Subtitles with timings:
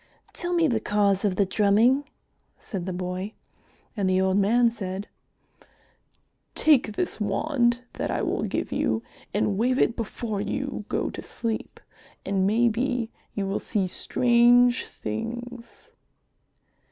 [0.33, 2.05] "Tell me the cause of the drumming,"
[2.57, 3.35] said the boy.
[3.95, 5.07] And the old man said,
[6.55, 11.21] "Take this wand that I will give you and wave it before you go to
[11.21, 11.79] sleep,
[12.25, 15.91] and maybe you will see strange things."